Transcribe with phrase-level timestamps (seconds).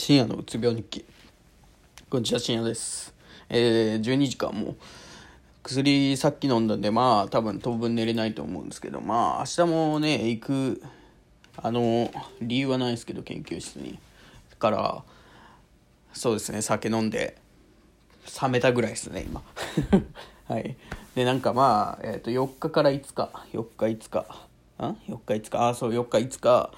[0.00, 1.04] 深夜のうつ病日記。
[2.08, 3.12] こんにちは深夜です。
[3.50, 4.68] えー、12時間も。
[4.70, 4.74] う
[5.62, 10.82] 薬さっき飲んだんでまあ多分当分寝れないと思うんですけどまあ明日もね行く
[11.58, 12.10] あの
[12.40, 13.98] 理由はないですけど研究室に。
[14.58, 15.04] から
[16.14, 17.36] そうですね酒飲んで
[18.42, 19.42] 冷めたぐらいですね今。
[20.48, 20.78] はい。
[21.14, 23.30] でなんかまあ、えー、と4日から5日。
[23.52, 24.20] 4日5日。
[24.82, 25.68] ん？4日5日。
[25.68, 26.72] あそう4日5日。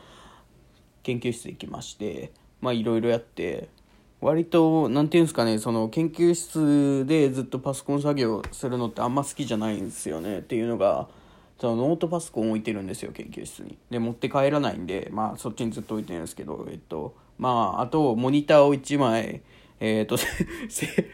[1.05, 2.33] 研究室行きまして。
[2.63, 3.69] まあいろいろやって
[4.23, 11.09] 割と何て言うんですかねその研究室でずっとパソコン作業するのってあんま好きじゃないんですよねっていうのが
[11.61, 13.77] そのノートパソコン置いてるんですよ研究室に。
[13.91, 19.43] で持って帰らないんでまあそっちにずっと置いてるんですけどえっとまああとモニターを1枚
[19.85, 20.17] えっ、 と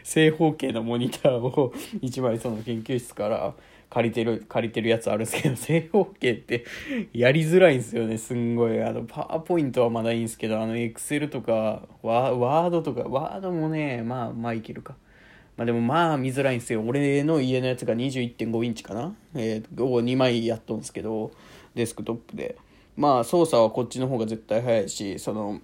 [0.03, 3.55] 正方形のモニターを1枚その研究室から
[3.89, 6.65] 借りてる、借りてるやつあるんですけど、 正方形って
[7.11, 8.79] やりづらいんですよね、すんごい。
[8.83, 14.95] あの、パワーポイントはまだいいんですけど、あの、エクセルとか、ワードとか、ワードもね、まあ、まあいけるか。
[15.57, 16.81] まあでもまあ見づらいんですよ。
[16.87, 19.13] 俺の家のやつが21.5インチかな？
[19.35, 21.31] えー、を2枚やっとんですけど、
[21.75, 22.55] デスクトップで。
[22.95, 25.59] まあ操作はこっちの方が絶対早いし、その、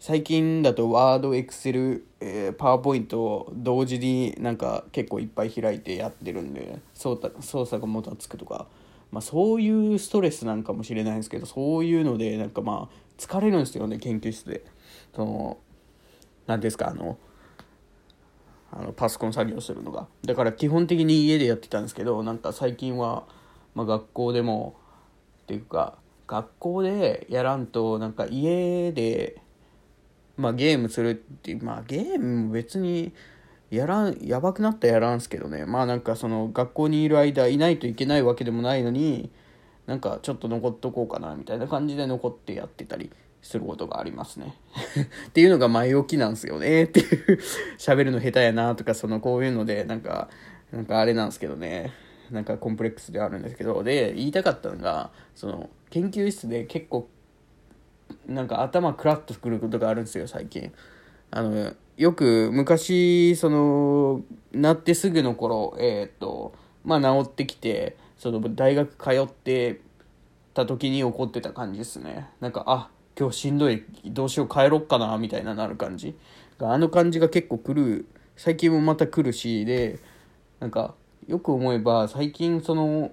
[0.00, 8.66] 最近だとワード、エクセル、えー、パワーポイントを同時になんか結構いっぱい開いてやってるんで操作がもたつくとか、
[9.12, 14.64] まあ、そういうストレスなんかもしれないんですけどそういうのでなんかまあ疲れるんですよね研究室で。
[15.14, 15.58] その
[16.46, 17.18] 何ですかあの
[18.72, 20.06] あのパソコン作業するのが。
[20.24, 23.24] だから基本的に家でやってたんですけどなんか最近は、
[23.74, 24.76] まあ、学校でも
[25.42, 29.42] っていうか学校でやらんとなんか家で
[30.40, 33.12] まあゲームするって、まあゲーム別に
[33.70, 35.64] やらん、やばくなったらやらんすけどね。
[35.64, 39.30] まあなんかその学校にいる間いないといけないわけでもないのに、
[39.86, 43.10] なんかちょっと残っとこうかなみたいな感じで残ってやってたり
[43.42, 44.56] することがありますね。
[45.28, 47.38] っていうのが前置きなんすよねっていう
[47.78, 50.28] 喋るの下手やなとかそのこういうのでなんか、
[50.72, 51.92] なんかあれなんですけどね。
[52.30, 57.08] なんかコンプレックスではあるんですけど、で、言いたかったのが、その研究室で結構
[58.26, 60.72] なんか頭クラッとくることがあるんですよ最近。
[61.30, 64.22] あのよく昔その
[64.52, 66.54] なってすぐの頃えっ、と
[66.84, 69.80] まあ治ってきてその大学通って
[70.54, 72.28] た時に起こってた感じですね。
[72.40, 76.16] なんかあ今日しんどいどうしよう帰ろっかなみたいななる感じ
[76.58, 78.06] あの感じが結構来る
[78.36, 79.98] 最近もまた来るしで
[80.58, 80.94] なんか
[81.26, 83.12] よく思えば最近その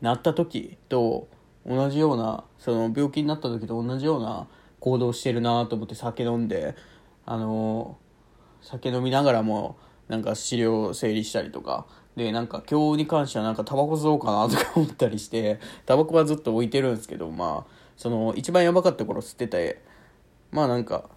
[0.00, 1.28] なった時と
[1.66, 4.46] 同じようなその病気になった時と同じような
[4.80, 6.76] 行動してるなと思って酒飲んで
[7.24, 7.96] あの
[8.60, 9.76] 酒飲みながらも
[10.08, 11.86] なんか資料整理したりとか。
[12.16, 19.82] でなんか今日に関してはなんかタバコ吸おうかなとか思ったりしてタバコはずっと置いてるんですけどまあその一番やばかった頃吸ってて
[20.52, 21.08] まあなんか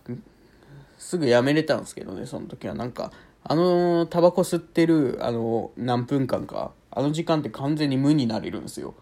[0.97, 2.74] すぐやめれたんですけどねその時は。
[2.74, 3.12] なんか
[3.44, 8.96] あのタバコ吸ってるあの何分間かあの時間って完全に無になれるんですよ。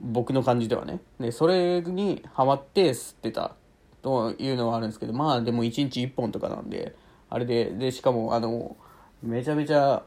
[0.00, 1.00] 僕の感じではね。
[1.18, 3.54] でそれにハマって吸ってた
[4.02, 6.94] というのはあるんですけどまあでも1日1本とかなんで
[7.28, 8.76] あれででしかもあの
[9.22, 10.04] めちゃめちゃ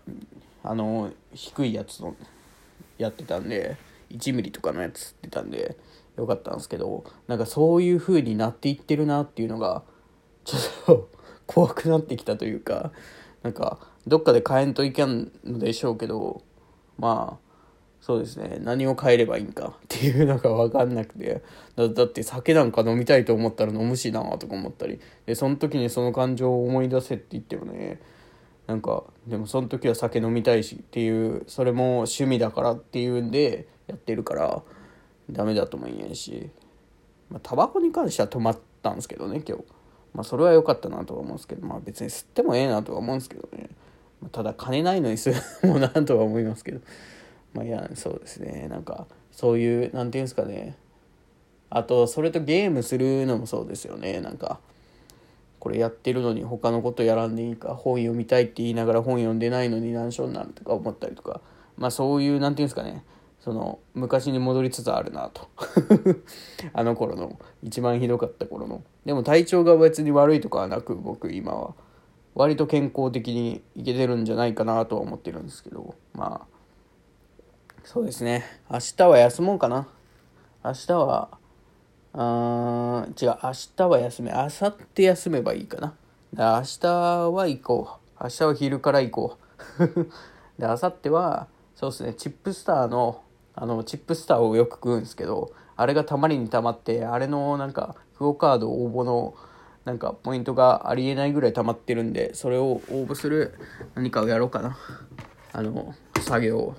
[0.64, 2.16] あの低いやつの
[2.98, 3.78] やってたんで
[4.12, 5.78] 1ミリとかのやつ吸ってたんで
[6.18, 9.84] よかったんですけどなんかそういう風になっていってるなっていうのが
[10.44, 11.10] ちょっと
[11.46, 12.92] 怖くなってきたというか
[13.44, 16.44] なんかどっかで変えんといけんのでしょうけど
[16.98, 17.49] まあ
[18.02, 18.60] そうですね。
[18.62, 21.42] 何を変えればいいんかっていうのが分かんなくて。
[21.76, 25.00] だって酒なんか飲みたいと思ったら飲むしなとか思ったり。
[25.26, 28.00] でその時にその感情を思い出せって言ってもね
[28.68, 34.64] なんかでもその時は酒飲みたいしっていうそれも趣味だからっていうんでやってるから
[35.30, 36.50] ダメだとも言えんし。
[37.30, 39.64] まあタバコに関しては止まったんですけどね今日。
[40.14, 41.68] まあそれは良かったなとは思うんですけど。
[41.68, 43.70] まあ別に吸ってもええなとは思うんですけどね。
[44.32, 45.32] ただ金ないのに吸
[45.64, 46.80] うのもなとは思いますけど。
[47.54, 48.68] まあいやそうですね。
[48.70, 50.76] なんかそういう何て言うんですかね。
[51.70, 54.22] あとそれとゲームするのもそうですよね。
[54.22, 54.60] なんか
[55.60, 61.42] これやってるのに他のことやらんでいいか本読みたいって言いながら本読んでないのに難所になるとか思ったりとか。
[61.78, 63.04] まあそういう何て言うんですかね。
[63.40, 65.48] その昔に戻りつつあるなと。
[66.74, 68.84] あの頃の一番ひどかった頃の。
[69.06, 71.74] でも体調が別に悪いとかはなく僕今は。
[72.36, 75.96] 割と健康的にいけてるんじゃないかなとは思ってるんですけど。
[76.14, 76.49] まあ
[77.84, 78.44] そうですね。
[78.70, 79.88] 明日は休もうかな。
[80.64, 81.30] 明日は、
[82.14, 85.94] あー違う、明日は休め、明後日休めばいいかな。
[86.34, 87.90] 明日は行こ
[88.20, 88.24] う。
[88.24, 89.38] 明日は昼から行こ
[89.80, 89.86] う。
[90.62, 93.22] で、明後日は、そうですね、チップスターの、
[93.56, 99.34] あの、チップスターをよく食うんですけど、あれがたまりにたまって、あれのなんか、クオカード応募の、
[99.86, 103.56] なんかポイントがありえないぐらい溜まってるんで、それを応募する
[103.96, 104.78] 何かをやろうかな。
[105.54, 106.76] あの、作業を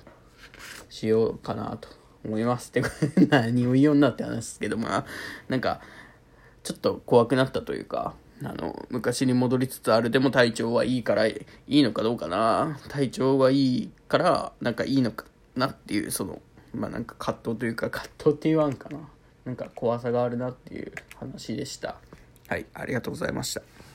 [0.91, 1.87] しようかなと
[2.23, 2.69] 思います。
[2.69, 2.83] って
[3.29, 5.05] 何を言おうになって話ですけど、まあ、
[5.47, 5.81] なんか、
[6.63, 12.77] ちょっと怖くなったというか、あの、昔に戻りつつあるでも体調はいいからいいのかどうかな。
[12.89, 16.41] 体調はいいから、なんかいいのかなっていう、その、
[16.75, 18.99] まあなんか葛藤というか、葛藤って言わんかな。
[19.45, 21.95] なんか怖さがあるなっていう話でした。
[22.47, 23.61] はい、ありがとうございました。